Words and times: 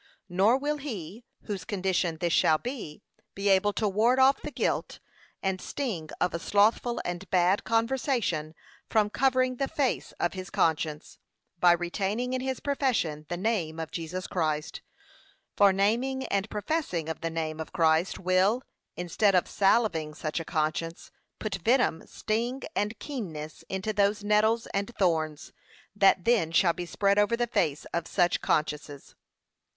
Nor 0.29 0.57
will 0.57 0.77
he, 0.77 1.25
whose 1.43 1.63
condition 1.63 2.17
this 2.17 2.33
shall 2.33 2.57
be, 2.57 3.03
be 3.35 3.49
able 3.49 3.71
to 3.73 3.87
ward 3.87 4.17
off 4.17 4.41
the 4.41 4.49
guilt 4.49 4.99
and 5.43 5.61
sting 5.61 6.09
of 6.19 6.33
a 6.33 6.39
slothful 6.39 6.99
and 7.05 7.29
bad 7.29 7.63
conversation, 7.63 8.55
from 8.89 9.11
covering 9.11 9.57
the 9.57 9.67
face 9.67 10.11
of 10.13 10.33
his 10.33 10.49
conscience, 10.49 11.19
by 11.59 11.71
retaining 11.73 12.33
in 12.33 12.41
his 12.41 12.59
profession 12.59 13.27
the 13.29 13.37
name 13.37 13.79
of 13.79 13.91
Jesus 13.91 14.25
Christ: 14.25 14.81
for 15.55 15.71
naming 15.71 16.25
and 16.29 16.49
professing 16.49 17.07
of 17.07 17.21
the 17.21 17.29
name 17.29 17.59
of 17.59 17.71
Christ 17.71 18.17
will, 18.17 18.63
instead 18.95 19.35
of 19.35 19.47
salving 19.47 20.15
such 20.15 20.39
a 20.39 20.43
conscience, 20.45 21.11
put 21.37 21.57
venom, 21.57 22.07
sting, 22.07 22.63
and 22.75 22.97
keenness 22.97 23.63
into 23.69 23.93
those 23.93 24.23
nettles 24.23 24.65
and 24.73 24.95
thorns, 24.97 25.53
that 25.95 26.25
then 26.25 26.51
shall 26.51 26.73
be 26.73 26.87
spread 26.87 27.19
over 27.19 27.37
the 27.37 27.45
face 27.45 27.85
of 27.93 28.07
such 28.07 28.41
consciences. 28.41 29.13